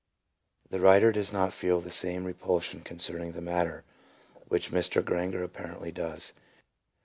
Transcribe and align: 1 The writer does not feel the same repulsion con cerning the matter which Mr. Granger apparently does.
1 0.69 0.79
The 0.79 0.83
writer 0.83 1.11
does 1.11 1.31
not 1.31 1.53
feel 1.53 1.79
the 1.79 1.91
same 1.91 2.23
repulsion 2.25 2.81
con 2.81 2.97
cerning 2.97 3.33
the 3.33 3.39
matter 3.39 3.83
which 4.47 4.71
Mr. 4.71 5.05
Granger 5.05 5.43
apparently 5.43 5.91
does. 5.91 6.33